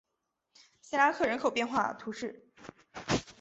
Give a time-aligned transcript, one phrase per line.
[0.81, 2.49] 谢拉克人口变化图示